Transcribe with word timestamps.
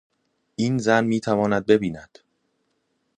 این 0.55 0.77
زن 0.77 1.05
میتواند 1.05 1.65
ببیند. 1.65 2.19